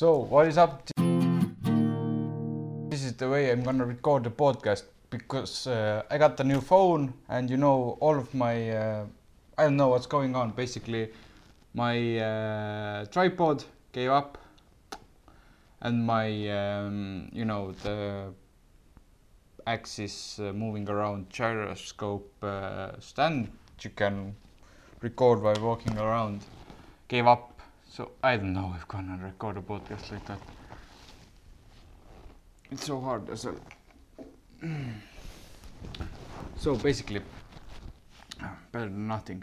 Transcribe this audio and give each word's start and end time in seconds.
So, 0.00 0.16
what 0.16 0.46
is 0.46 0.56
up? 0.56 0.88
This 2.88 3.04
is 3.04 3.12
the 3.18 3.28
way 3.28 3.50
I'm 3.50 3.62
gonna 3.62 3.84
record 3.84 4.24
the 4.24 4.30
podcast 4.30 4.84
because 5.10 5.66
uh, 5.66 6.04
I 6.10 6.16
got 6.16 6.40
a 6.40 6.44
new 6.44 6.62
phone 6.62 7.12
and 7.28 7.50
you 7.50 7.58
know, 7.58 7.98
all 8.00 8.18
of 8.18 8.32
my. 8.32 8.70
Uh, 8.70 9.04
I 9.58 9.64
don't 9.64 9.76
know 9.76 9.88
what's 9.88 10.06
going 10.06 10.34
on. 10.34 10.52
Basically, 10.52 11.10
my 11.74 12.18
uh, 12.18 13.04
tripod 13.12 13.62
gave 13.92 14.08
up 14.08 14.38
and 15.82 16.06
my, 16.06 16.48
um, 16.48 17.28
you 17.30 17.44
know, 17.44 17.72
the 17.82 18.32
axis 19.66 20.38
uh, 20.38 20.54
moving 20.54 20.88
around 20.88 21.28
gyroscope 21.28 22.42
uh, 22.42 22.92
stand 23.00 23.50
you 23.82 23.90
can 23.90 24.34
record 25.02 25.42
while 25.42 25.60
walking 25.60 25.98
around 25.98 26.46
gave 27.08 27.26
up. 27.26 27.49
So 27.90 28.12
I 28.22 28.36
don't 28.36 28.52
know 28.52 28.72
if 28.76 28.86
gonna 28.86 29.18
record 29.20 29.56
a 29.56 29.62
podcast 29.62 30.12
like 30.12 30.24
that. 30.26 30.38
It's 32.70 32.86
so 32.86 33.00
hard 33.00 33.28
as 33.28 33.44
well. 33.44 33.56
so 36.56 36.76
basically, 36.76 37.20
better 38.70 38.84
than 38.84 39.08
nothing. 39.08 39.42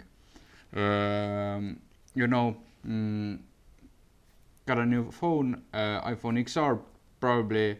Um, 0.73 1.81
you 2.15 2.27
know, 2.27 2.55
mm, 2.87 3.37
got 4.65 4.77
a 4.77 4.85
new 4.85 5.11
phone, 5.11 5.63
uh, 5.73 6.09
iPhone 6.09 6.41
XR. 6.41 6.79
Probably, 7.19 7.77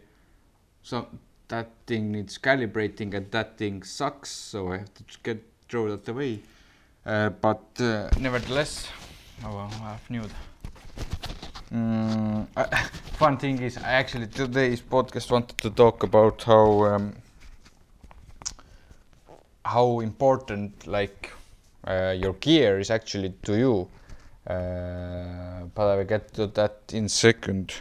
so 0.82 1.08
that 1.48 1.70
thing 1.86 2.12
needs 2.12 2.36
calibrating, 2.36 3.14
and 3.14 3.30
that 3.30 3.56
thing 3.56 3.82
sucks. 3.82 4.28
So 4.28 4.72
I 4.72 4.78
have 4.78 4.92
to 4.92 5.04
get 5.22 5.42
throw 5.66 5.88
that 5.96 6.06
away. 6.06 6.42
Uh, 7.06 7.30
but 7.30 7.64
uh, 7.80 8.10
nevertheless, 8.20 8.86
oh 9.46 9.54
well, 9.54 9.70
I 9.82 9.92
have 9.92 10.10
new. 10.10 10.24
Mm, 11.72 12.46
fun 13.18 13.36
thing 13.42 13.60
is, 13.60 13.76
I 13.76 13.90
actually 14.00 14.26
today's 14.28 14.80
podcast 14.80 15.30
wanted 15.30 15.58
to 15.58 15.70
talk 15.70 16.02
about 16.02 16.42
how 16.44 16.84
um, 16.84 17.14
how 19.64 20.00
important 20.00 20.86
like 20.86 21.30
uh, 21.86 22.14
your 22.16 22.32
gear 22.34 22.78
is 22.78 22.90
actually 22.90 23.34
to 23.42 23.58
you. 23.58 23.88
Uh, 24.46 25.64
but 25.74 25.88
I 25.88 25.96
will 25.96 26.04
get 26.04 26.32
to 26.34 26.46
that 26.46 26.76
in 26.92 27.08
second. 27.08 27.74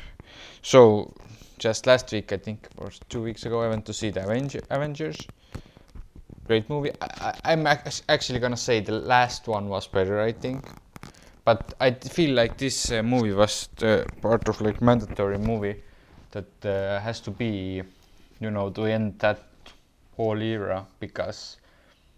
So, 0.62 1.14
just 1.58 1.88
last 1.88 2.12
week, 2.12 2.34
I 2.34 2.38
think, 2.38 2.68
or 2.78 2.92
two 3.08 3.22
weeks 3.24 3.46
ago, 3.46 3.62
I 3.62 3.70
went 3.70 3.86
to 3.86 3.94
see 3.94 4.10
the 4.10 4.24
Avenger- 4.26 4.66
Avengers. 4.70 5.16
Great 6.46 6.70
movie. 6.70 6.92
I, 7.00 7.34
I'm 7.46 7.66
ac- 7.68 8.04
actually 8.10 8.40
gonna 8.40 8.58
say 8.58 8.82
the 8.82 8.92
last 9.00 9.48
one 9.48 9.70
was 9.70 9.88
better, 9.88 10.20
I 10.20 10.34
think 10.34 10.66
but 11.48 11.76
I 11.80 11.92
feel 11.92 12.36
like 12.36 12.58
this 12.58 12.92
uh, 12.92 13.02
movie 13.02 13.32
was 13.32 13.70
part 14.22 14.50
of 14.50 14.60
like 14.60 14.82
mandatory 14.82 15.38
movie 15.38 15.78
that 16.32 16.66
uh, 16.66 17.00
has 17.00 17.22
to 17.22 17.32
be, 17.32 17.82
you 18.42 18.52
know, 18.52 18.70
to 18.72 18.84
end 18.84 19.18
that 19.20 19.40
whole 20.18 20.42
era 20.42 20.86
because 21.00 21.56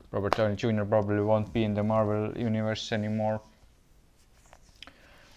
Robert 0.10 0.36
Downey 0.36 0.56
Jr. 0.56 0.84
probably 0.84 1.22
won't 1.22 1.54
be 1.54 1.64
in 1.64 1.76
the 1.76 1.84
Marvel 1.84 2.36
universe 2.36 2.92
anymore. 2.92 3.40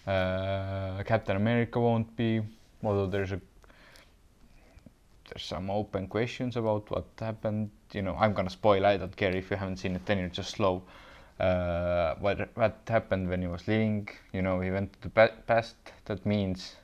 Uh, 0.07 1.03
Captain 1.03 1.35
America 1.35 1.79
won't 1.79 2.17
be, 2.17 2.41
although 2.83 3.05
there's 3.05 3.31
a 3.31 3.39
there's 5.29 5.45
some 5.45 5.69
open 5.69 6.07
questions 6.07 6.57
about 6.57 6.89
what 6.89 7.05
happened. 7.19 7.69
You 7.93 8.01
know, 8.01 8.15
I'm 8.19 8.33
gonna 8.33 8.49
spoil. 8.49 8.87
I 8.87 8.97
don't 8.97 9.15
care 9.15 9.35
if 9.35 9.51
you 9.51 9.57
haven't 9.57 9.77
seen 9.77 9.95
it. 9.95 10.03
Then 10.07 10.17
you're 10.17 10.29
just 10.29 10.49
slow 10.49 10.81
uh, 11.39 12.15
what 12.19 12.49
what 12.55 12.77
happened 12.87 13.29
when 13.29 13.41
he 13.41 13.47
was 13.47 13.67
leaving. 13.67 14.09
You 14.31 14.41
know, 14.41 14.59
he 14.61 14.71
went 14.71 14.93
to 14.93 15.09
the 15.09 15.29
past. 15.47 15.75
That 16.05 16.25
means, 16.25 16.75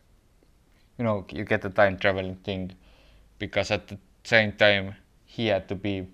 you 0.97 1.03
know, 1.05 1.25
you 1.29 1.43
get 1.45 1.61
the 1.61 1.69
time 1.69 1.97
traveling 1.97 2.35
thing, 2.43 2.73
because 3.39 3.71
at 3.71 3.87
the 3.87 3.97
same 4.23 4.53
time 4.53 4.95
he 5.25 5.47
had 5.47 5.67
to 5.69 5.75
be 5.75 6.07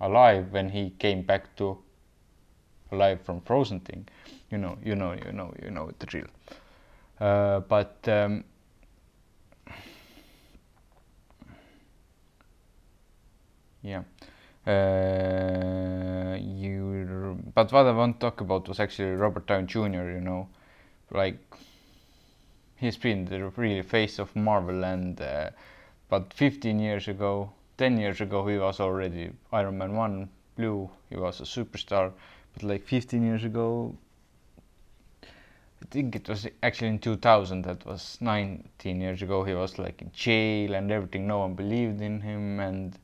alive 0.00 0.52
when 0.52 0.70
he 0.70 0.90
came 0.98 1.22
back 1.22 1.56
to 1.56 1.78
alive 2.92 3.20
from 3.22 3.40
frozen 3.42 3.80
thing. 3.80 4.06
You 4.50 4.58
know, 4.58 4.78
you 4.84 4.94
know, 4.94 5.12
you 5.14 5.32
know, 5.32 5.54
you 5.62 5.70
know 5.70 5.90
the 5.98 6.06
drill. 6.06 6.26
Uh, 7.20 7.60
but 7.60 7.96
um, 8.08 8.44
yeah. 13.82 14.02
Uh, 14.66 15.77
but 17.58 17.72
what 17.72 17.86
I 17.86 17.90
want 17.90 18.20
to 18.20 18.26
talk 18.26 18.40
about 18.40 18.68
was 18.68 18.78
actually 18.78 19.16
Robert 19.16 19.48
Downey 19.48 19.66
Jr. 19.66 20.10
You 20.14 20.20
know, 20.20 20.48
like 21.10 21.40
he's 22.76 22.96
been 22.96 23.24
the 23.24 23.48
really 23.56 23.82
face 23.82 24.20
of 24.20 24.36
Marvel, 24.36 24.84
and 24.84 25.20
uh, 25.20 25.50
but 26.08 26.32
15 26.32 26.78
years 26.78 27.08
ago, 27.08 27.50
10 27.76 27.98
years 27.98 28.20
ago, 28.20 28.46
he 28.46 28.58
was 28.58 28.78
already 28.78 29.32
Iron 29.52 29.76
Man 29.76 29.96
One, 29.96 30.28
Blue. 30.56 30.88
He 31.10 31.16
was 31.16 31.40
a 31.40 31.42
superstar, 31.42 32.12
but 32.54 32.62
like 32.62 32.84
15 32.86 33.24
years 33.24 33.42
ago, 33.42 33.92
I 35.24 35.86
think 35.90 36.14
it 36.14 36.28
was 36.28 36.46
actually 36.62 36.90
in 36.90 37.00
2000. 37.00 37.62
That 37.62 37.84
was 37.84 38.18
19 38.20 39.00
years 39.00 39.20
ago. 39.20 39.42
He 39.42 39.54
was 39.54 39.80
like 39.80 40.00
in 40.00 40.12
jail 40.12 40.74
and 40.74 40.92
everything. 40.92 41.26
No 41.26 41.40
one 41.40 41.54
believed 41.54 42.00
in 42.02 42.20
him, 42.20 42.60
and 42.60 42.96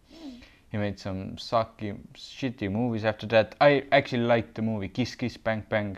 he 0.74 0.78
made 0.78 0.98
some 0.98 1.36
sucky, 1.36 1.96
shitty 2.14 2.68
movies 2.68 3.04
after 3.04 3.28
that. 3.28 3.54
I 3.60 3.84
actually 3.92 4.24
liked 4.24 4.56
the 4.56 4.62
movie 4.62 4.88
Kiss 4.88 5.14
Kiss 5.14 5.36
Bang 5.36 5.64
Bang. 5.68 5.96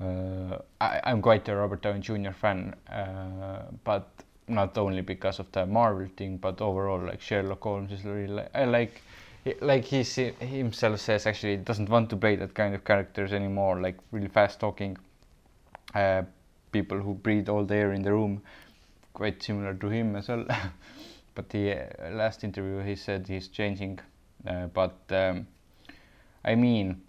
Uh, 0.00 0.56
I, 0.80 1.02
I'm 1.04 1.20
quite 1.20 1.46
a 1.50 1.54
Robert 1.54 1.82
Downey 1.82 2.00
Jr. 2.00 2.30
fan, 2.30 2.74
uh, 2.90 3.64
but 3.84 4.08
not 4.48 4.78
only 4.78 5.02
because 5.02 5.38
of 5.38 5.52
the 5.52 5.66
Marvel 5.66 6.08
thing, 6.16 6.38
but 6.38 6.62
overall, 6.62 6.98
like 6.98 7.20
Sherlock 7.20 7.62
Holmes 7.62 7.92
is 7.92 8.02
really. 8.02 8.42
I 8.54 8.64
like, 8.64 9.02
like 9.60 9.84
he 9.84 10.02
himself 10.02 10.98
says, 10.98 11.26
actually 11.26 11.58
doesn't 11.58 11.90
want 11.90 12.08
to 12.08 12.16
play 12.16 12.36
that 12.36 12.54
kind 12.54 12.74
of 12.74 12.82
characters 12.84 13.34
anymore. 13.34 13.82
Like 13.82 13.98
really 14.12 14.28
fast 14.28 14.60
talking, 14.60 14.96
uh, 15.94 16.22
people 16.72 16.96
who 16.96 17.12
breathe 17.12 17.50
all 17.50 17.66
the 17.66 17.74
air 17.74 17.92
in 17.92 18.00
the 18.00 18.14
room, 18.14 18.40
quite 19.12 19.42
similar 19.42 19.74
to 19.74 19.88
him 19.88 20.16
as 20.16 20.28
well. 20.28 20.46
but 21.34 21.48
the 21.50 21.72
uh, 21.72 22.10
last 22.10 22.44
interview 22.44 22.82
he 22.82 22.96
said 22.96 23.26
he's 23.26 23.48
changing 23.48 23.98
uh, 24.46 24.66
but 24.66 24.96
um, 25.10 25.46
i 26.44 26.54
mean 26.54 27.00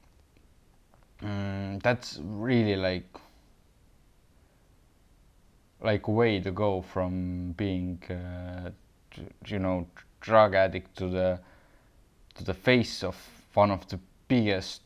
um, 1.24 1.80
that's 1.80 2.20
really 2.24 2.76
like 2.76 3.18
like 5.82 6.08
way 6.08 6.40
to 6.40 6.52
go 6.52 6.82
from 6.82 7.54
being 7.54 8.02
uh, 8.10 8.70
you 9.48 9.60
know 9.60 9.88
drug 10.20 10.54
addict 10.54 10.96
to 10.96 11.08
the 11.08 11.40
to 12.36 12.44
the 12.44 12.54
face 12.54 13.04
of 13.04 13.16
one 13.54 13.72
of 13.72 13.88
the 13.88 14.00
biggest 14.28 14.82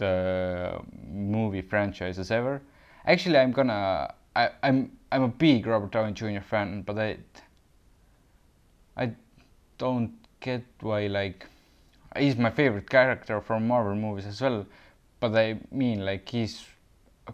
uh, 0.00 0.78
movie 1.06 1.60
franchises 1.62 2.30
ever. 2.30 2.62
Actually 3.04 3.38
i'm 3.38 3.52
gonna 3.52 4.12
I, 4.36 4.50
i'm 4.62 4.92
i'm 5.10 5.22
a 5.22 5.28
big 5.28 5.66
robert 5.66 5.92
downey 5.92 6.12
jr 6.12 6.40
fan 6.40 6.82
but 6.82 6.98
i 6.98 7.10
I 7.10 7.16
don't 9.78 10.12
get 10.40 10.64
why 10.80 11.06
like 11.06 11.46
he's 12.16 12.36
my 12.36 12.50
favorite 12.50 12.88
character 12.90 13.40
from 13.40 13.66
Marvel 13.66 13.94
movies 13.94 14.26
as 14.26 14.40
well, 14.40 14.66
but 15.20 15.34
I 15.36 15.58
mean 15.70 16.04
like 16.04 16.28
he's 16.28 16.64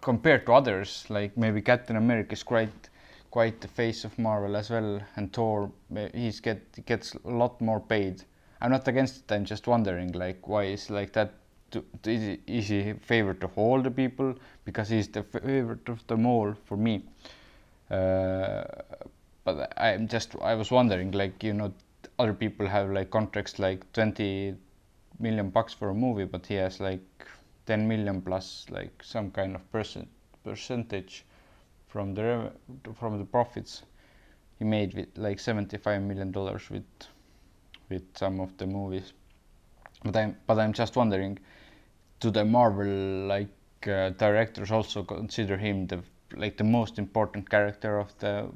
compared 0.00 0.46
to 0.46 0.52
others 0.52 1.04
like 1.08 1.36
maybe 1.36 1.60
Captain 1.62 1.96
America 1.96 2.32
is 2.32 2.42
quite 2.42 2.90
quite 3.30 3.60
the 3.60 3.68
face 3.68 4.04
of 4.04 4.16
Marvel 4.18 4.56
as 4.56 4.70
well, 4.70 5.00
and 5.16 5.32
Thor 5.32 5.70
he's 6.12 6.40
get 6.40 6.60
gets 6.86 7.14
a 7.14 7.30
lot 7.30 7.60
more 7.60 7.80
paid. 7.80 8.22
I'm 8.60 8.70
not 8.70 8.86
against 8.88 9.16
it. 9.18 9.34
I'm 9.34 9.44
just 9.44 9.66
wondering 9.66 10.12
like 10.12 10.46
why 10.46 10.64
is 10.64 10.90
like 10.90 11.12
that. 11.14 11.32
To, 11.70 11.84
to, 12.02 12.38
is, 12.46 12.68
he, 12.68 12.92
favorite 12.92 13.42
of 13.42 13.58
all 13.58 13.82
the 13.82 13.90
people 13.90 14.32
because 14.64 14.88
he's 14.88 15.08
the 15.08 15.24
favorite 15.24 15.88
of 15.88 16.06
them 16.06 16.24
all 16.24 16.54
for 16.66 16.76
me. 16.76 17.02
Uh, 17.90 18.62
but 19.44 19.72
I'm 19.76 20.06
just 20.06 20.36
I 20.40 20.54
was 20.54 20.70
wondering 20.70 21.10
like 21.10 21.42
you 21.42 21.52
know 21.52 21.72
other 22.24 22.32
people 22.32 22.66
have 22.66 22.90
like 22.90 23.10
contracts 23.10 23.58
like 23.58 23.80
20 23.92 24.54
million 25.18 25.50
bucks 25.50 25.74
for 25.74 25.90
a 25.90 25.94
movie 25.94 26.24
but 26.24 26.46
he 26.46 26.54
has 26.54 26.80
like 26.80 27.26
10 27.66 27.86
million 27.86 28.22
plus 28.22 28.66
like 28.70 29.02
some 29.02 29.30
kind 29.30 29.54
of 29.54 29.72
percent 29.72 30.08
percentage 30.42 31.24
from 31.88 32.14
the 32.14 32.50
from 32.94 33.18
the 33.18 33.24
profits. 33.24 33.82
He 34.58 34.64
made 34.64 34.94
with 34.94 35.08
like 35.16 35.38
75 35.38 36.02
million 36.02 36.32
dollars 36.32 36.70
with 36.70 36.84
with 37.88 38.02
some 38.14 38.40
of 38.40 38.56
the 38.56 38.66
movies. 38.66 39.12
But 40.02 40.16
I'm 40.16 40.36
but 40.46 40.58
I'm 40.58 40.72
just 40.72 40.96
wondering 40.96 41.38
do 42.20 42.30
the 42.30 42.44
Marvel 42.44 43.26
like 43.26 43.88
uh, 43.88 44.10
directors 44.10 44.70
also 44.70 45.04
consider 45.04 45.56
him 45.56 45.86
the 45.86 46.00
like 46.36 46.56
the 46.56 46.64
most 46.64 46.98
important 46.98 47.48
character 47.50 47.98
of 47.98 48.18
the 48.18 48.50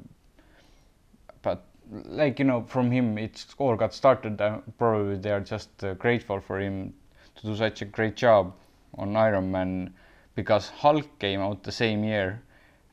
but 1.41 1.68
like 1.91 2.39
you 2.39 2.45
know 2.45 2.63
from 2.67 2.91
him 2.91 3.17
it 3.17 3.45
all 3.57 3.75
got 3.75 3.93
started 3.93 4.39
uh, 4.41 4.59
probably 4.77 5.17
they 5.17 5.31
are 5.31 5.39
just 5.39 5.83
uh, 5.83 5.93
grateful 5.95 6.39
for 6.39 6.59
him 6.59 6.93
to 7.35 7.47
do 7.47 7.55
such 7.55 7.81
a 7.81 7.85
great 7.85 8.15
job 8.15 8.53
on 8.97 9.15
iron 9.15 9.51
man 9.51 9.93
because 10.35 10.69
hulk 10.69 11.07
came 11.19 11.41
out 11.41 11.63
the 11.63 11.71
same 11.71 12.03
year 12.03 12.41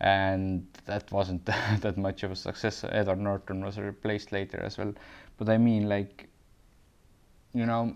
and 0.00 0.66
that 0.84 1.10
wasn't 1.10 1.44
that 1.80 1.96
much 1.96 2.22
of 2.22 2.30
a 2.30 2.36
success. 2.36 2.84
Edward 2.84 3.20
Norton 3.20 3.64
was 3.64 3.78
replaced 3.78 4.32
later 4.32 4.60
as 4.62 4.78
well, 4.78 4.92
but 5.38 5.48
I 5.48 5.58
mean 5.58 5.88
like, 5.88 6.28
you 7.54 7.66
know, 7.66 7.94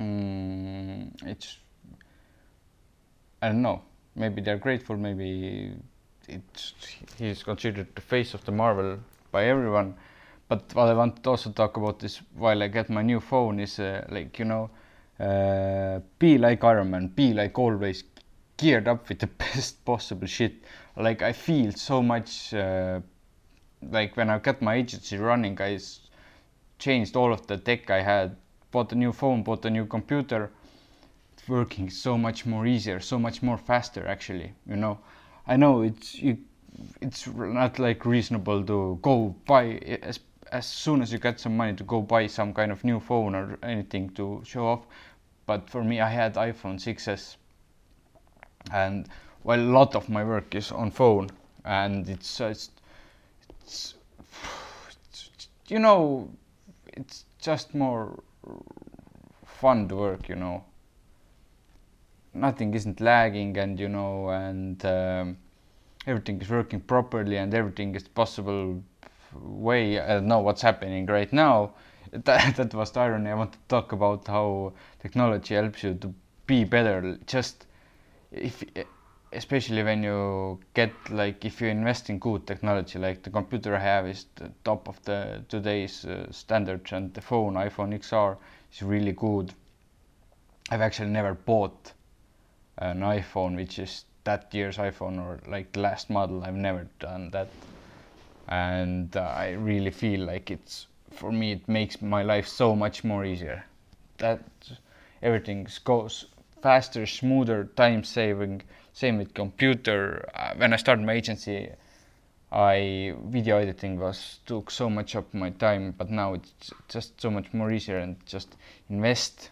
mm, 0.00 1.10
it's 1.26 1.58
I 3.40 3.48
don't 3.48 3.62
know. 3.62 3.82
Maybe 4.14 4.40
they're 4.40 4.58
grateful. 4.58 4.96
Maybe 4.96 5.72
it's 6.28 6.74
he's 7.18 7.42
considered 7.42 7.88
the 7.94 8.00
face 8.00 8.34
of 8.34 8.44
the 8.44 8.52
Marvel 8.52 8.98
by 9.32 9.46
everyone. 9.46 9.94
But 10.48 10.72
what 10.74 10.88
I 10.88 10.94
want 10.94 11.22
to 11.24 11.30
also 11.30 11.50
talk 11.50 11.76
about 11.76 12.04
is 12.04 12.20
while 12.36 12.62
I 12.62 12.68
get 12.68 12.90
my 12.90 13.02
new 13.02 13.18
phone 13.18 13.58
is 13.58 13.80
uh, 13.80 14.06
like 14.10 14.38
you 14.38 14.44
know, 14.44 14.70
uh, 15.18 16.00
be 16.18 16.38
like 16.38 16.62
Iron 16.62 16.90
Man, 16.90 17.08
be 17.08 17.32
like 17.32 17.58
always 17.58 18.04
geared 18.56 18.86
up 18.86 19.08
with 19.08 19.18
the 19.18 19.26
best 19.38 19.84
possible 19.84 20.26
shit. 20.26 20.52
Like 20.96 21.22
I 21.22 21.32
feel 21.32 21.72
so 21.72 22.02
much. 22.02 22.54
Uh, 22.54 23.00
like 23.90 24.16
when 24.16 24.30
I 24.30 24.38
got 24.38 24.62
my 24.62 24.74
agency 24.74 25.16
running, 25.16 25.60
I 25.60 25.78
changed 26.78 27.16
all 27.16 27.32
of 27.32 27.46
the 27.46 27.56
tech 27.56 27.90
I 27.90 28.02
had, 28.02 28.36
bought 28.70 28.92
a 28.92 28.94
new 28.94 29.12
phone, 29.12 29.42
bought 29.42 29.64
a 29.64 29.70
new 29.70 29.86
computer. 29.86 30.50
Working 31.48 31.90
so 31.90 32.16
much 32.16 32.46
more 32.46 32.66
easier, 32.66 33.00
so 33.00 33.18
much 33.18 33.42
more 33.42 33.58
faster. 33.58 34.06
Actually, 34.06 34.52
you 34.64 34.76
know, 34.76 34.98
I 35.44 35.56
know 35.56 35.82
it's 35.82 36.14
you, 36.14 36.38
it's 37.00 37.26
not 37.26 37.78
like 37.78 38.04
reasonable 38.06 38.62
to 38.64 38.98
go 39.02 39.34
buy 39.46 39.78
as 40.02 40.20
as 40.52 40.66
soon 40.66 41.00
as 41.00 41.10
you 41.12 41.18
get 41.18 41.40
some 41.40 41.56
money 41.56 41.74
to 41.74 41.84
go 41.84 42.02
buy 42.02 42.26
some 42.26 42.52
kind 42.52 42.70
of 42.70 42.84
new 42.84 43.00
phone 43.00 43.34
or 43.34 43.58
anything 43.62 44.10
to 44.10 44.42
show 44.44 44.66
off. 44.66 44.86
But 45.46 45.68
for 45.68 45.82
me, 45.82 46.00
I 46.00 46.10
had 46.10 46.34
iPhone 46.34 46.78
6s 46.78 47.36
and 48.72 49.08
well 49.44 49.58
a 49.58 49.72
lot 49.78 49.96
of 49.96 50.08
my 50.08 50.22
work 50.22 50.54
is 50.54 50.70
on 50.70 50.90
phone. 50.90 51.30
And 51.64 52.08
it's 52.08 52.38
just 52.38 52.70
it's, 53.62 53.94
it's 55.08 55.48
you 55.68 55.78
know 55.78 56.28
it's 56.86 57.24
just 57.40 57.74
more 57.74 58.22
fun 59.46 59.88
to 59.88 59.96
work 59.96 60.28
you 60.28 60.36
know. 60.36 60.64
Nothing 62.34 62.74
isn't 62.74 63.00
lagging 63.00 63.56
and 63.56 63.80
you 63.80 63.88
know 63.88 64.28
and 64.28 64.84
um, 64.84 65.36
everything 66.06 66.40
is 66.40 66.50
working 66.50 66.80
properly 66.80 67.36
and 67.36 67.54
everything 67.54 67.94
is 67.94 68.08
possible 68.08 68.82
way 69.34 69.98
i 69.98 70.08
don't 70.14 70.26
know 70.26 70.40
what's 70.40 70.62
happening 70.62 71.06
right 71.06 71.32
now. 71.32 71.72
That, 72.12 72.56
that 72.56 72.74
was 72.74 72.90
the 72.90 73.00
irony. 73.00 73.30
I 73.30 73.34
want 73.34 73.52
to 73.52 73.58
talk 73.68 73.92
about 73.92 74.26
how 74.26 74.74
technology 75.00 75.54
helps 75.54 75.82
you 75.82 75.94
to 75.94 76.12
be 76.46 76.64
better. 76.64 77.16
Just 77.26 77.64
if 78.30 78.62
especially 79.32 79.82
when 79.82 80.02
you 80.02 80.60
get 80.74 80.92
like 81.10 81.42
if 81.44 81.60
you 81.60 81.68
invest 81.68 82.10
in 82.10 82.18
good 82.18 82.46
technology 82.46 82.98
like 82.98 83.22
the 83.22 83.30
computer 83.30 83.74
I 83.74 83.78
have 83.78 84.06
is 84.06 84.26
the 84.34 84.52
top 84.62 84.88
of 84.88 85.02
the 85.04 85.42
today's 85.48 86.04
uh, 86.04 86.30
standards 86.30 86.92
and 86.92 87.14
the 87.14 87.22
phone 87.22 87.54
iPhone 87.54 87.94
XR 87.94 88.36
is 88.72 88.82
really 88.82 89.12
good. 89.12 89.54
I've 90.70 90.82
actually 90.82 91.10
never 91.10 91.32
bought 91.32 91.92
an 92.76 93.00
iPhone 93.00 93.56
which 93.56 93.78
is 93.78 94.04
that 94.24 94.54
year's 94.54 94.76
iPhone 94.76 95.18
or 95.18 95.40
like 95.46 95.76
last 95.76 96.10
model. 96.10 96.44
I've 96.44 96.54
never 96.54 96.86
done 96.98 97.30
that, 97.30 97.48
and 98.48 99.16
uh, 99.16 99.20
I 99.20 99.50
really 99.52 99.90
feel 99.90 100.20
like 100.20 100.50
it's 100.50 100.86
for 101.10 101.32
me 101.32 101.52
it 101.52 101.68
makes 101.68 102.00
my 102.00 102.22
life 102.22 102.48
so 102.48 102.74
much 102.74 103.04
more 103.04 103.24
easier. 103.24 103.64
That 104.18 104.42
everything 105.22 105.66
goes 105.84 106.26
faster, 106.62 107.06
smoother, 107.06 107.64
time 107.76 108.04
saving. 108.04 108.62
Same 108.92 109.18
with 109.18 109.34
computer. 109.34 110.28
Uh, 110.34 110.54
when 110.56 110.72
I 110.72 110.76
started 110.76 111.04
my 111.04 111.14
agency, 111.14 111.70
I 112.52 113.14
video 113.24 113.56
editing 113.56 113.98
was 113.98 114.40
took 114.46 114.70
so 114.70 114.90
much 114.90 115.14
of 115.14 115.32
my 115.32 115.50
time, 115.50 115.94
but 115.96 116.10
now 116.10 116.34
it's 116.34 116.70
just 116.88 117.20
so 117.20 117.30
much 117.30 117.52
more 117.54 117.72
easier 117.72 117.98
and 117.98 118.16
just 118.26 118.56
invest. 118.90 119.50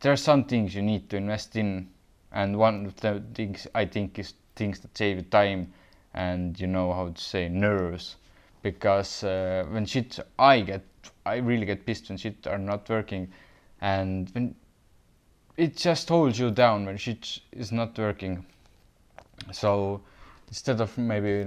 There 0.00 0.12
are 0.12 0.16
some 0.16 0.44
things 0.44 0.74
you 0.74 0.82
need 0.82 1.08
to 1.10 1.16
invest 1.16 1.56
in, 1.56 1.88
and 2.34 2.58
one 2.58 2.84
of 2.84 2.96
the 2.96 3.22
things 3.32 3.66
I 3.74 3.86
think 3.86 4.18
is 4.18 4.34
things 4.56 4.80
that 4.80 4.96
save 4.96 5.30
time 5.30 5.72
and 6.12 6.60
you 6.60 6.66
know 6.66 6.92
how 6.92 7.08
to 7.08 7.20
say 7.20 7.48
nerves, 7.48 8.16
because 8.62 9.24
uh, 9.24 9.64
when 9.70 9.86
shit 9.86 10.18
I 10.38 10.60
get 10.60 10.84
I 11.24 11.36
really 11.36 11.64
get 11.64 11.86
pissed 11.86 12.08
when 12.08 12.18
shit 12.18 12.46
are 12.46 12.58
not 12.58 12.88
working, 12.88 13.28
and 13.80 14.28
when 14.32 14.54
it 15.56 15.76
just 15.76 16.08
holds 16.08 16.38
you 16.38 16.50
down 16.50 16.84
when 16.84 16.96
shit 16.96 17.40
is 17.52 17.72
not 17.72 17.96
working. 17.98 18.44
So 19.52 20.02
instead 20.48 20.80
of 20.80 20.96
maybe 20.98 21.46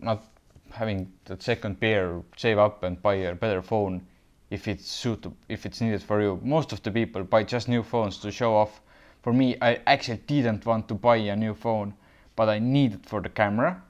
not 0.00 0.24
having 0.70 1.12
the 1.24 1.36
second 1.40 1.80
pair 1.80 2.20
save 2.36 2.58
up 2.58 2.82
and 2.82 3.00
buy 3.02 3.14
a 3.14 3.34
better 3.34 3.62
phone 3.62 4.06
if 4.50 4.68
it's 4.68 4.90
suitable, 4.90 5.36
if 5.48 5.66
it's 5.66 5.80
needed 5.80 6.02
for 6.02 6.22
you. 6.22 6.40
Most 6.42 6.72
of 6.72 6.82
the 6.82 6.90
people 6.90 7.22
buy 7.24 7.42
just 7.42 7.68
new 7.68 7.82
phones 7.82 8.18
to 8.18 8.30
show 8.30 8.54
off. 8.54 8.80
For 9.22 9.32
me, 9.32 9.56
I 9.60 9.80
actually 9.86 10.20
didn't 10.26 10.64
want 10.64 10.88
to 10.88 10.94
buy 10.94 11.16
a 11.16 11.36
new 11.36 11.54
phone, 11.54 11.94
but 12.36 12.48
I 12.48 12.58
need 12.58 12.94
it 12.94 13.06
for 13.06 13.20
the 13.20 13.28
camera, 13.28 13.82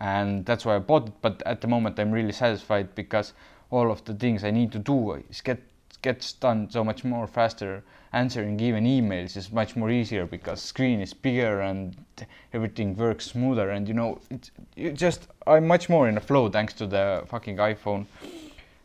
and 0.00 0.44
that's 0.44 0.64
why 0.64 0.76
I 0.76 0.78
bought 0.78 1.08
it. 1.08 1.14
But 1.22 1.42
at 1.46 1.60
the 1.60 1.68
moment, 1.68 1.98
I'm 1.98 2.12
really 2.12 2.32
satisfied 2.32 2.94
because 2.94 3.32
all 3.70 3.90
of 3.90 4.04
the 4.04 4.14
things 4.14 4.44
I 4.44 4.50
need 4.50 4.72
to 4.72 4.78
do 4.78 5.12
is 5.30 5.40
get 5.40 5.60
gets 6.02 6.32
done 6.32 6.68
so 6.68 6.84
much 6.84 7.02
more 7.02 7.26
faster 7.26 7.82
answering 8.12 8.60
even 8.60 8.84
emails 8.84 9.36
is 9.36 9.50
much 9.50 9.74
more 9.74 9.90
easier 9.90 10.26
because 10.26 10.60
screen 10.60 11.00
is 11.00 11.14
bigger 11.14 11.62
and 11.62 11.96
everything 12.52 12.94
works 12.96 13.24
smoother 13.24 13.70
and 13.70 13.88
you 13.88 13.94
know 13.94 14.20
it's 14.30 15.00
just 15.00 15.28
I'm 15.46 15.66
much 15.66 15.88
more 15.88 16.08
in 16.08 16.16
a 16.16 16.20
flow 16.20 16.48
thanks 16.48 16.74
to 16.74 16.86
the 16.86 17.24
fucking 17.26 17.56
iPhone. 17.56 18.06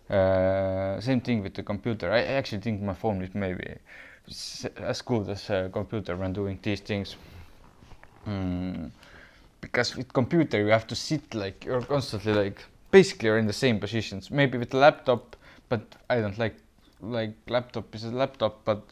Uh, 0.09 0.99
same 0.99 1.21
thing 1.21 1.43
with 1.43 1.53
the 1.53 1.61
computer. 1.61 2.11
I 2.11 2.21
actually 2.23 2.61
think 2.61 2.81
my 2.81 2.95
phone 2.95 3.21
is 3.21 3.35
maybe 3.35 3.75
as 4.77 5.01
good 5.01 5.29
as 5.29 5.49
a 5.49 5.69
computer 5.71 6.15
when 6.15 6.33
doing 6.33 6.59
these 6.61 6.79
things. 6.81 7.15
Mm. 8.27 8.91
Because 9.61 9.95
with 9.95 10.13
computer 10.13 10.59
you 10.59 10.67
have 10.67 10.87
to 10.87 10.95
sit 10.95 11.33
like 11.33 11.65
you're 11.65 11.81
constantly 11.81 12.33
like 12.33 12.63
basically 12.91 13.27
you're 13.27 13.37
in 13.37 13.47
the 13.47 13.53
same 13.53 13.79
positions. 13.79 14.31
Maybe 14.31 14.57
with 14.57 14.73
laptop, 14.73 15.35
but 15.67 15.81
I 16.09 16.21
don't 16.21 16.37
like 16.37 16.55
like 17.01 17.33
laptop 17.47 17.93
is 17.95 18.03
a 18.03 18.11
laptop, 18.11 18.63
but 18.65 18.83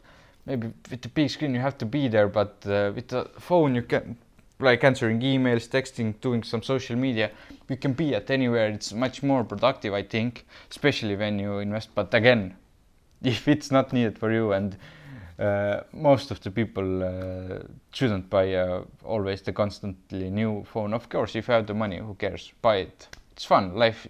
maybe 0.46 0.72
with 0.90 1.02
the 1.02 1.08
big 1.08 1.30
screen 1.30 1.54
you 1.54 1.60
have 1.60 1.78
to 1.78 1.86
be 1.86 2.08
there, 2.08 2.28
but 2.28 2.56
uh, 2.66 2.92
with 2.94 3.08
the 3.08 3.28
phone 3.38 3.74
you 3.74 3.82
can 3.82 4.16
like 4.60 4.82
answering 4.82 5.20
emails, 5.20 5.68
texting, 5.68 6.20
doing 6.20 6.42
some 6.42 6.62
social 6.62 6.96
media, 6.96 7.30
you 7.68 7.76
can 7.76 7.92
be 7.92 8.14
at 8.14 8.30
anywhere. 8.30 8.68
It's 8.68 8.92
much 8.92 9.22
more 9.22 9.44
productive, 9.44 9.94
I 9.94 10.02
think, 10.02 10.46
especially 10.70 11.16
when 11.16 11.38
you 11.38 11.58
invest. 11.58 11.90
But 11.94 12.12
again, 12.12 12.56
if 13.22 13.46
it's 13.48 13.70
not 13.70 13.92
needed 13.92 14.18
for 14.18 14.32
you, 14.32 14.52
and 14.52 14.76
uh, 15.38 15.82
most 15.92 16.32
of 16.32 16.40
the 16.40 16.50
people 16.50 17.04
uh, 17.04 17.60
shouldn't 17.92 18.28
buy 18.28 18.54
uh, 18.54 18.82
always 19.04 19.40
the 19.42 19.52
constantly 19.52 20.30
new 20.30 20.64
phone. 20.64 20.92
Of 20.92 21.08
course, 21.08 21.36
if 21.36 21.46
you 21.46 21.54
have 21.54 21.66
the 21.66 21.74
money, 21.74 21.98
who 21.98 22.14
cares? 22.14 22.52
Buy 22.60 22.76
it. 22.76 23.08
It's 23.32 23.44
fun. 23.44 23.76
Life, 23.76 24.08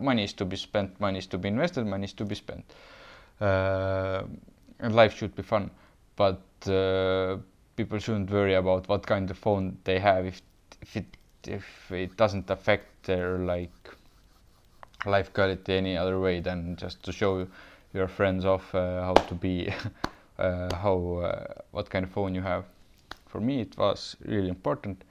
money 0.00 0.24
is 0.24 0.32
to 0.32 0.44
be 0.44 0.56
spent, 0.56 1.00
money 1.00 1.18
is 1.18 1.26
to 1.28 1.38
be 1.38 1.48
invested, 1.48 1.86
money 1.86 2.04
is 2.04 2.12
to 2.14 2.24
be 2.24 2.34
spent. 2.34 2.64
Uh, 3.40 4.24
and 4.80 4.96
life 4.96 5.16
should 5.16 5.36
be 5.36 5.42
fun. 5.42 5.70
But 6.16 6.42
uh, 6.66 7.36
people 7.76 7.98
shouldn't 8.00 8.30
worry 8.30 8.54
about 8.54 8.88
what 8.88 9.06
kind 9.06 9.30
of 9.30 9.38
phone 9.38 9.78
they 9.84 10.00
have 10.00 10.26
if 10.26 10.42
if 10.82 10.96
it 10.96 11.06
if 11.46 11.92
it 11.92 12.16
doesn't 12.16 12.50
affect 12.50 13.04
their 13.04 13.38
like 13.38 13.70
life 15.06 15.32
quality 15.32 15.74
any 15.74 15.96
other 15.96 16.18
way 16.18 16.40
than 16.40 16.76
just 16.76 17.02
to 17.04 17.12
show 17.12 17.46
your 17.92 18.08
friends 18.08 18.44
off 18.44 18.72
how 18.72 19.14
to 19.28 19.34
be 19.34 19.72
how 20.36 21.20
uh, 21.22 21.62
what 21.70 21.88
kind 21.90 22.04
of 22.04 22.10
phone 22.10 22.34
you 22.34 22.42
have 22.42 22.64
for 23.26 23.40
me 23.40 23.60
it 23.60 23.76
was 23.78 24.16
really 24.24 24.48
important 24.48 25.02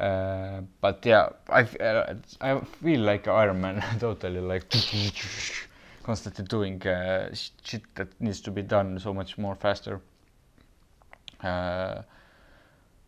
uh, 0.00 0.60
but 0.80 1.04
yeah 1.04 1.28
I, 1.48 1.62
uh, 1.62 2.14
I 2.40 2.60
feel 2.60 3.00
like 3.00 3.28
Iron 3.28 3.60
Man 3.60 3.82
totally 4.00 4.40
like 4.40 4.64
constantly 6.02 6.44
doing 6.44 6.84
uh, 6.86 7.32
shit 7.62 7.82
that 7.94 8.08
needs 8.20 8.40
to 8.42 8.50
be 8.50 8.62
done 8.62 8.98
so 8.98 9.14
much 9.14 9.38
more 9.38 9.54
faster. 9.54 10.00
Uh, 11.42 12.02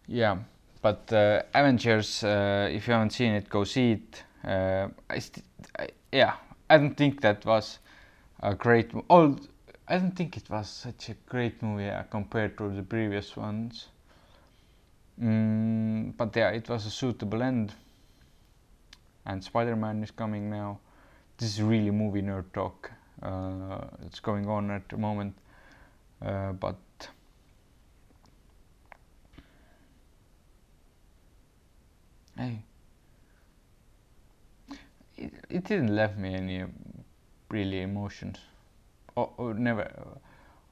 yeah, 0.06 0.38
but 0.83 1.12
uh, 1.12 1.42
Avengers, 1.54 2.25
uh, 2.25 2.68
if 2.71 2.87
you 2.87 2.92
haven't 2.92 3.11
seen 3.11 3.33
it, 3.33 3.49
go 3.49 3.64
see 3.64 3.92
it. 3.92 4.25
Uh, 4.44 4.88
I, 5.09 5.21
I, 5.78 5.88
yeah, 6.12 6.35
I 6.68 6.78
don't 6.78 6.97
think 6.97 7.21
that 7.23 7.44
was 7.44 7.78
a 8.42 8.54
great. 8.54 8.90
All 9.09 9.38
I 9.86 9.98
don't 9.98 10.16
think 10.16 10.36
it 10.36 10.48
was 10.50 10.68
such 10.68 11.10
a 11.10 11.14
great 11.26 11.62
movie 11.62 11.88
uh, 11.88 12.02
compared 12.04 12.56
to 12.58 12.70
the 12.70 12.82
previous 12.82 13.36
ones. 13.36 13.88
Mm, 15.20 16.16
but 16.16 16.34
yeah, 16.36 16.50
it 16.50 16.68
was 16.68 16.86
a 16.86 16.90
suitable 16.90 17.42
end. 17.42 17.74
And 19.26 19.42
Spider-Man 19.42 20.02
is 20.02 20.10
coming 20.10 20.50
now 20.50 20.80
this 21.38 21.54
is 21.54 21.62
really 21.62 21.90
movie 21.90 22.22
nerd 22.22 22.52
talk. 22.52 22.90
Uh, 23.22 23.80
it's 24.06 24.20
going 24.20 24.48
on 24.48 24.70
at 24.70 24.88
the 24.88 24.96
moment, 24.96 25.34
uh, 26.22 26.52
but 26.52 26.76
hey. 32.36 32.62
It, 35.16 35.32
it 35.48 35.64
didn't 35.64 35.94
leave 35.94 36.16
me 36.16 36.34
any 36.34 36.64
really 37.48 37.80
emotions. 37.82 38.38
Oh, 39.16 39.30
oh, 39.38 39.52
never. 39.52 39.90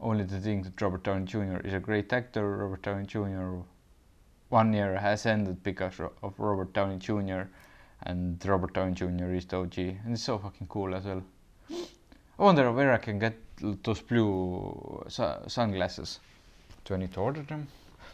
Only 0.01 0.25
the 0.25 0.41
thing 0.41 0.63
that 0.63 0.81
Robert 0.81 1.05
Downey 1.05 1.27
Jr. 1.27 1.59
is 1.65 1.75
a 1.75 1.79
great 1.79 2.13
actor. 2.13 2.57
Robert 2.57 2.83
Downey 2.83 3.07
Jr. 3.07 3.59
One 4.49 4.73
year 4.73 4.99
has 4.99 5.27
ended 5.27 5.63
because 5.63 6.01
of 6.01 6.35
Robert 6.39 6.73
Downey 6.73 6.99
Jr. 6.99 7.43
and 8.03 8.45
Robert 8.45 8.75
Downey 8.75 8.95
Jr. 8.95 9.33
is 9.33 9.47
the 9.47 9.59
OG, 9.59 9.79
and 9.79 10.13
it's 10.13 10.25
so 10.25 10.39
fucking 10.39 10.67
cool 10.67 10.95
as 10.95 11.05
well. 11.05 11.23
I 11.71 12.43
wonder 12.43 12.73
where 12.73 12.93
I 12.93 12.99
can 12.99 13.21
get 13.21 13.37
those 13.61 14.01
blue 14.01 15.05
su- 15.09 15.45
sunglasses. 15.47 16.19
Do 16.85 16.95
I 16.95 16.97
need 16.97 17.13
to 17.13 17.21
order 17.21 17.43
them? 17.43 17.69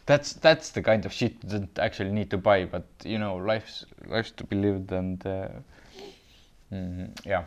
That's 0.04 0.34
that's 0.34 0.70
the 0.70 0.82
kind 0.82 1.06
of 1.06 1.12
shit 1.12 1.40
that 1.48 1.78
actually 1.78 2.12
need 2.12 2.30
to 2.30 2.38
buy, 2.38 2.66
but 2.66 2.84
you 3.04 3.18
know, 3.18 3.36
life's 3.36 3.86
life's 4.06 4.30
to 4.32 4.44
be 4.44 4.56
lived, 4.56 4.92
and 4.92 5.26
uh, 5.26 5.48
mm, 6.72 7.10
yeah. 7.24 7.44